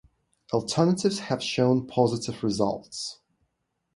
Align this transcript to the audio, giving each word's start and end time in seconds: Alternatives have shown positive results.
Alternatives 0.51 1.19
have 1.19 1.43
shown 1.43 1.85
positive 1.85 2.43
results. 2.43 3.19